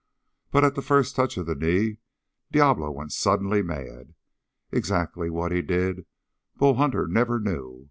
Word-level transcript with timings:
But 0.49 0.63
at 0.63 0.73
the 0.73 0.81
first 0.81 1.15
touch 1.15 1.37
of 1.37 1.45
the 1.45 1.53
knee 1.53 1.97
Diablo 2.51 2.89
went 2.89 3.11
suddenly 3.11 3.61
mad. 3.61 4.15
Exactly 4.71 5.29
what 5.29 5.51
he 5.51 5.61
did 5.61 6.07
Bull 6.55 6.73
Hunter 6.73 7.05
never 7.07 7.39
knew. 7.39 7.79